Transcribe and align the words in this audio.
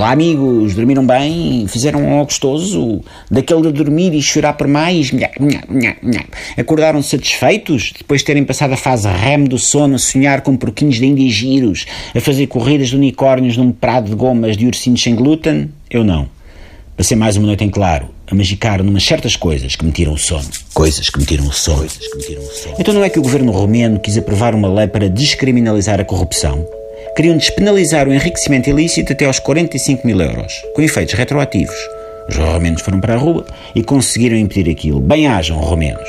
Olá 0.00 0.12
amigos, 0.12 0.74
dormiram 0.74 1.06
bem? 1.06 1.66
Fizeram 1.68 2.00
um 2.00 2.24
gostoso? 2.24 3.02
Daquele 3.30 3.60
de 3.60 3.72
dormir 3.72 4.14
e 4.14 4.22
chorar 4.22 4.54
por 4.54 4.66
mais? 4.66 5.10
Acordaram 6.56 7.02
satisfeitos 7.02 7.92
depois 7.98 8.22
de 8.22 8.24
terem 8.24 8.42
passado 8.42 8.72
a 8.72 8.78
fase 8.78 9.06
REM 9.06 9.44
do 9.44 9.58
sono 9.58 9.96
a 9.96 9.98
sonhar 9.98 10.40
com 10.40 10.56
porquinhos 10.56 10.96
de 10.96 11.04
Índia 11.04 11.28
giros, 11.28 11.84
a 12.16 12.20
fazer 12.22 12.46
corridas 12.46 12.88
de 12.88 12.96
unicórnios 12.96 13.58
num 13.58 13.72
prado 13.72 14.08
de 14.08 14.14
gomas 14.14 14.56
de 14.56 14.64
ursinhos 14.64 15.02
sem 15.02 15.14
glúten? 15.14 15.68
Eu 15.90 16.02
não. 16.02 16.26
Passei 16.96 17.14
mais 17.14 17.36
uma 17.36 17.48
noite 17.48 17.64
em 17.64 17.68
claro, 17.68 18.08
a 18.26 18.34
magicar 18.34 18.82
numas 18.82 19.04
certas 19.04 19.36
coisas 19.36 19.76
que 19.76 19.84
me 19.84 19.92
tiram 19.92 20.14
o 20.14 20.18
sono. 20.18 20.48
Coisas 20.72 21.10
que 21.10 21.18
me 21.18 21.26
tiram 21.26 21.46
o 21.46 21.52
sono. 21.52 21.80
Coisas 21.80 21.98
que 21.98 22.16
me 22.16 22.22
tiram 22.22 22.42
o 22.42 22.46
sono. 22.46 22.76
Então 22.78 22.94
não 22.94 23.04
é 23.04 23.10
que 23.10 23.18
o 23.18 23.22
governo 23.22 23.52
romeno 23.52 24.00
quis 24.00 24.16
aprovar 24.16 24.54
uma 24.54 24.72
lei 24.72 24.86
para 24.86 25.10
descriminalizar 25.10 26.00
a 26.00 26.06
corrupção? 26.06 26.79
Queriam 27.20 27.36
despenalizar 27.36 28.08
o 28.08 28.14
enriquecimento 28.14 28.70
ilícito 28.70 29.12
até 29.12 29.26
aos 29.26 29.38
45 29.38 30.06
mil 30.06 30.18
euros, 30.22 30.54
com 30.74 30.80
efeitos 30.80 31.12
retroativos. 31.12 31.76
Os 32.26 32.34
romenos 32.34 32.80
foram 32.80 32.98
para 32.98 33.12
a 33.12 33.18
rua 33.18 33.44
e 33.74 33.82
conseguiram 33.82 34.38
impedir 34.38 34.70
aquilo. 34.70 35.02
Bem 35.02 35.26
hajam, 35.26 35.58
romenos. 35.58 36.08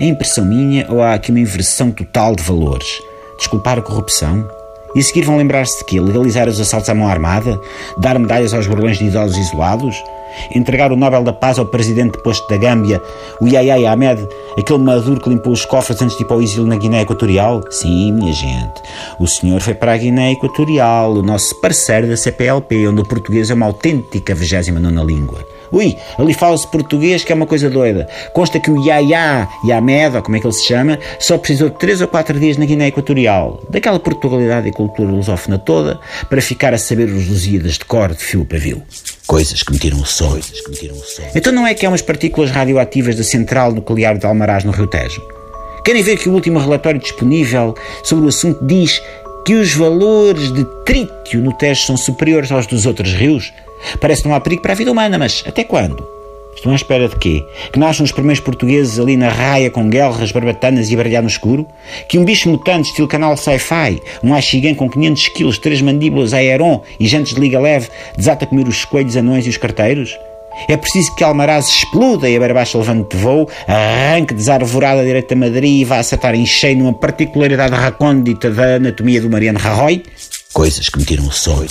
É 0.00 0.06
impressão 0.06 0.46
minha 0.46 0.86
ou 0.88 1.02
há 1.02 1.12
aqui 1.12 1.30
uma 1.30 1.40
inversão 1.40 1.90
total 1.90 2.34
de 2.34 2.42
valores? 2.42 2.88
Desculpar 3.36 3.76
a 3.76 3.82
corrupção? 3.82 4.48
E 4.94 5.00
a 5.00 5.02
seguir 5.02 5.26
vão 5.26 5.36
lembrar-se 5.36 5.76
de 5.80 5.84
quê? 5.84 6.00
Legalizar 6.00 6.48
os 6.48 6.58
assaltos 6.58 6.88
à 6.88 6.94
mão 6.94 7.06
armada? 7.06 7.60
Dar 7.98 8.18
medalhas 8.18 8.54
aos 8.54 8.66
gordões 8.66 8.96
de 8.96 9.04
idosos 9.04 9.36
isolados? 9.36 9.94
Entregar 10.54 10.92
o 10.92 10.96
Nobel 10.96 11.22
da 11.22 11.32
Paz 11.32 11.58
ao 11.58 11.66
presidente 11.66 12.18
posto 12.22 12.48
da 12.48 12.56
Gâmbia, 12.56 13.02
o 13.40 13.46
Yahya 13.46 13.90
Ahmed, 13.90 14.26
aquele 14.58 14.78
maduro 14.78 15.20
que 15.20 15.28
limpou 15.28 15.52
os 15.52 15.64
cofres 15.64 16.00
antes 16.02 16.16
de 16.16 16.22
ir 16.22 16.26
para 16.26 16.36
o 16.36 16.42
exílio 16.42 16.66
na 16.66 16.76
Guiné 16.76 17.02
Equatorial? 17.02 17.62
Sim, 17.70 18.12
minha 18.12 18.32
gente. 18.32 18.82
O 19.18 19.26
senhor 19.26 19.60
foi 19.60 19.74
para 19.74 19.92
a 19.92 19.96
Guiné 19.96 20.32
Equatorial, 20.32 21.12
o 21.12 21.22
nosso 21.22 21.60
parceiro 21.60 22.08
da 22.08 22.16
CPLP, 22.16 22.88
onde 22.88 23.00
o 23.00 23.08
português 23.08 23.50
é 23.50 23.54
uma 23.54 23.66
autêntica 23.66 24.34
29 24.34 25.06
língua. 25.06 25.56
Ui, 25.72 25.96
ali 26.18 26.32
fala-se 26.32 26.66
português 26.66 27.24
que 27.24 27.32
é 27.32 27.34
uma 27.34 27.46
coisa 27.46 27.68
doida. 27.68 28.08
Consta 28.32 28.60
que 28.60 28.70
o 28.70 28.82
Yaya 28.82 29.48
Yamed, 29.64 30.16
ou 30.16 30.22
como 30.22 30.36
é 30.36 30.40
que 30.40 30.46
ele 30.46 30.54
se 30.54 30.66
chama, 30.66 30.98
só 31.18 31.36
precisou 31.38 31.70
de 31.70 31.76
3 31.76 32.02
ou 32.02 32.08
4 32.08 32.38
dias 32.38 32.56
na 32.56 32.64
Guiné 32.64 32.88
Equatorial, 32.88 33.62
daquela 33.68 33.98
Portugalidade 33.98 34.68
e 34.68 34.72
cultura 34.72 35.10
lusófona 35.10 35.58
toda, 35.58 35.98
para 36.28 36.40
ficar 36.40 36.72
a 36.72 36.78
saber 36.78 37.08
os 37.08 37.28
Lusíadas 37.28 37.72
de 37.72 37.84
cor 37.84 38.10
de 38.10 38.22
fio 38.22 38.44
para 38.44 38.60
fio. 38.60 38.82
Coisas 39.26 39.62
que 39.62 39.72
me 39.72 39.78
tiram 39.78 39.98
o 39.98 40.06
sono. 40.06 40.40
Então 41.34 41.52
não 41.52 41.66
é 41.66 41.74
que 41.74 41.84
há 41.84 41.88
umas 41.88 42.02
partículas 42.02 42.50
radioativas 42.50 43.16
da 43.16 43.24
central 43.24 43.72
nuclear 43.72 44.16
de 44.16 44.24
Almaraz 44.24 44.62
no 44.62 44.70
Rio 44.70 44.86
Tejo? 44.86 45.20
Querem 45.84 46.02
ver 46.02 46.16
que 46.16 46.28
o 46.28 46.32
último 46.32 46.58
relatório 46.58 47.00
disponível 47.00 47.74
sobre 48.02 48.26
o 48.26 48.28
assunto 48.28 48.64
diz 48.64 49.02
que 49.44 49.54
os 49.54 49.72
valores 49.74 50.52
de 50.52 50.64
trítio 50.84 51.40
no 51.40 51.52
Tejo 51.52 51.82
são 51.82 51.96
superiores 51.96 52.52
aos 52.52 52.66
dos 52.66 52.86
outros 52.86 53.12
rios? 53.14 53.52
Parece 54.00 54.22
que 54.22 54.28
não 54.28 54.34
há 54.34 54.40
perigo 54.40 54.62
para 54.62 54.72
a 54.72 54.76
vida 54.76 54.92
humana, 54.92 55.18
mas 55.18 55.42
até 55.46 55.64
quando? 55.64 56.15
Estão 56.56 56.72
à 56.72 56.74
espera 56.74 57.08
de 57.08 57.16
quê? 57.16 57.44
Que 57.70 57.78
nasçam 57.78 58.04
os 58.04 58.10
primeiros 58.10 58.40
portugueses 58.40 58.98
ali 58.98 59.16
na 59.16 59.28
raia 59.28 59.70
com 59.70 59.88
guerras 59.88 60.32
barbatanas 60.32 60.90
e 60.90 60.94
a 60.94 60.96
brilhar 60.96 61.22
no 61.22 61.28
escuro? 61.28 61.66
Que 62.08 62.18
um 62.18 62.24
bicho 62.24 62.48
mutante 62.48 62.88
estilo 62.88 63.06
canal 63.06 63.36
sci-fi, 63.36 64.00
um 64.24 64.34
axigan 64.34 64.74
com 64.74 64.88
500 64.88 65.28
quilos, 65.28 65.58
três 65.58 65.80
mandíbulas 65.82 66.32
aeron 66.32 66.82
e 66.98 67.06
jantes 67.06 67.34
de 67.34 67.40
liga 67.40 67.60
leve, 67.60 67.88
desata 68.16 68.44
a 68.44 68.48
comer 68.48 68.66
os 68.66 68.84
coelhos 68.84 69.16
anões 69.16 69.46
e 69.46 69.50
os 69.50 69.56
carteiros? 69.56 70.16
É 70.68 70.76
preciso 70.76 71.14
que 71.14 71.22
Almaraz 71.22 71.68
exploda 71.68 72.28
e 72.28 72.36
a 72.36 72.40
barbacha 72.40 72.78
levante 72.78 73.14
de 73.14 73.22
voo, 73.22 73.48
arranque 73.68 74.32
desarvorada 74.32 75.04
direita 75.04 75.34
a 75.34 75.36
Madrid 75.36 75.82
e 75.82 75.84
vá 75.84 75.98
acertar 75.98 76.34
em 76.34 76.46
cheio 76.46 76.78
numa 76.78 76.94
particularidade 76.94 77.74
recôndita 77.74 78.50
da 78.50 78.76
anatomia 78.76 79.20
do 79.20 79.28
Mariano 79.28 79.58
Rajoy? 79.58 80.02
Coisas 80.54 80.88
que 80.88 80.98
me 80.98 81.04
tiram 81.04 81.26
o 81.26 81.32
sono. 81.32 81.66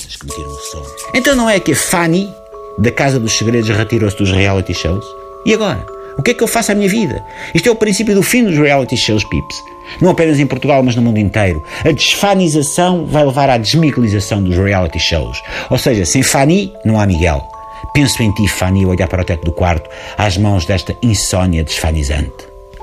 Então 1.16 1.36
não 1.36 1.50
é 1.50 1.60
que 1.60 1.72
a 1.72 1.76
Fanny, 1.76 2.30
da 2.78 2.92
Casa 2.92 3.20
dos 3.20 3.38
Segredos, 3.38 3.70
retirou-se 3.70 4.18
dos 4.18 4.32
reality 4.32 4.74
shows? 4.74 5.06
E 5.46 5.54
agora? 5.54 5.86
O 6.18 6.24
que 6.24 6.32
é 6.32 6.34
que 6.34 6.44
eu 6.44 6.48
faço 6.48 6.72
à 6.72 6.76
minha 6.76 6.90
vida? 6.90 7.24
Isto 7.54 7.68
é 7.70 7.72
o 7.72 7.76
princípio 7.76 8.16
do 8.16 8.24
fim 8.24 8.44
dos 8.44 8.58
reality 8.58 8.96
shows, 8.96 9.24
pips. 9.26 9.64
Não 10.02 10.12
apenas 10.12 10.40
em 10.40 10.48
Portugal, 10.48 10.82
mas 10.82 10.96
no 10.96 11.02
mundo 11.02 11.20
inteiro. 11.20 11.62
A 11.84 11.92
desfanização 11.92 13.06
vai 13.06 13.26
levar 13.26 13.50
à 13.50 13.58
desmiguelização 13.58 14.42
dos 14.42 14.58
reality 14.58 15.00
shows. 15.00 15.42
Ou 15.70 15.78
seja, 15.78 16.06
sem 16.06 16.24
Fanny, 16.24 16.74
não 16.86 17.00
há 17.00 17.06
Miguel. 17.06 17.46
Penso 17.94 18.24
em 18.24 18.32
ti, 18.32 18.48
Fanny, 18.48 18.86
olhar 18.86 19.08
para 19.08 19.22
o 19.22 19.26
teto 19.26 19.46
do 19.46 19.52
quarto, 19.52 19.90
às 20.18 20.38
mãos 20.38 20.66
desta 20.66 20.96
insônia 21.02 21.64
desfanizante. 21.64 22.32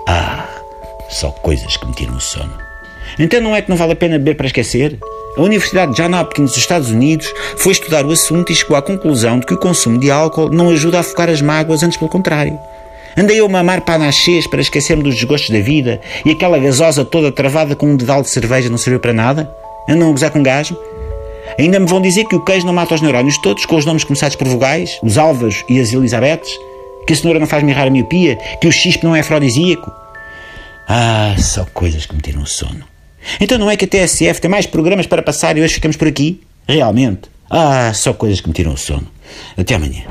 Ah, 0.06 0.47
só 1.09 1.31
coisas 1.31 1.77
que 1.77 1.87
me 1.87 1.93
tiram 1.95 2.16
o 2.16 2.21
sono. 2.21 2.72
Então 3.19 3.41
não 3.41 3.55
é 3.55 3.63
que 3.63 3.71
não 3.71 3.77
vale 3.77 3.93
a 3.93 3.97
pena 3.97 4.19
beber 4.19 4.37
para 4.37 4.47
esquecer? 4.47 4.99
A 5.37 5.41
Universidade 5.41 5.95
de 5.95 6.03
John 6.03 6.15
Hopkins 6.15 6.51
dos 6.51 6.59
Estados 6.59 6.91
Unidos 6.91 7.33
foi 7.57 7.73
estudar 7.73 8.05
o 8.05 8.11
assunto 8.11 8.53
e 8.53 8.55
chegou 8.55 8.77
à 8.77 8.83
conclusão 8.83 9.39
de 9.39 9.47
que 9.47 9.55
o 9.55 9.59
consumo 9.59 9.99
de 9.99 10.11
álcool 10.11 10.51
não 10.51 10.69
ajuda 10.69 10.99
a 10.99 11.01
afogar 11.01 11.31
as 11.31 11.41
mágoas, 11.41 11.83
antes 11.83 11.97
pelo 11.97 12.11
contrário. 12.11 12.59
Andei 13.17 13.41
eu 13.41 13.47
a 13.47 13.49
mamar 13.49 13.83
panachês 13.83 14.47
para 14.47 14.61
esquecer-me 14.61 15.03
dos 15.03 15.15
desgostos 15.15 15.51
da 15.51 15.61
vida 15.61 16.01
e 16.25 16.31
aquela 16.31 16.59
gasosa 16.59 17.05
toda 17.05 17.33
travada 17.33 17.77
com 17.77 17.87
um 17.87 17.97
dedal 17.97 18.23
de 18.23 18.31
cerveja 18.31 18.71
não 18.71 18.79
serviu 18.79 19.01
para 19.01 19.13
nada? 19.13 19.51
Andam 19.89 20.09
a 20.09 20.13
gozar 20.13 20.31
com 20.31 20.43
gajo? 20.43 20.77
Ainda 21.59 21.79
me 21.79 21.87
vão 21.87 22.01
dizer 22.01 22.25
que 22.25 22.37
o 22.37 22.45
queijo 22.45 22.67
não 22.67 22.73
mata 22.73 22.95
os 22.95 23.01
neurónios 23.01 23.37
todos, 23.39 23.67
com 23.67 23.77
os 23.77 23.84
nomes 23.84 24.05
começados 24.05 24.37
por 24.37 24.49
vogais, 24.49 24.99
os 25.03 25.19
alvas 25.19 25.63
e 25.69 25.81
as 25.81 25.93
Elisabetes? 25.93 26.51
Que 27.07 27.13
a 27.13 27.17
cenoura 27.17 27.41
não 27.41 27.47
faz 27.47 27.63
mirrar 27.63 27.87
a 27.87 27.91
miopia? 27.91 28.37
Que 28.61 28.69
o 28.69 28.73
chispe 28.73 29.05
não 29.05 29.15
é 29.15 29.21
afrodisíaco? 29.21 29.91
Ah, 30.89 31.34
só 31.39 31.67
coisas 31.73 32.07
que 32.07 32.15
me 32.15 32.23
tiram 32.23 32.43
o 32.43 32.47
sono. 32.47 32.91
Então 33.41 33.59
não 33.59 33.71
é 33.71 33.77
que 33.77 33.84
a 33.84 33.88
TSF 33.88 34.41
tem 34.41 34.50
mais 34.50 34.66
programas 34.66 35.06
para 35.06 35.22
passar 35.22 35.56
e 35.56 35.62
hoje 35.62 35.75
ficamos 35.75 35.97
por 35.97 36.09
aqui? 36.09 36.41
Realmente? 36.69 37.22
Ah, 37.50 37.93
só 37.94 38.12
coisas 38.12 38.41
que 38.41 38.49
me 38.49 38.55
tiram 38.55 38.72
o 38.72 38.78
sono. 38.78 39.06
Até 39.56 39.75
amanhã. 39.75 40.03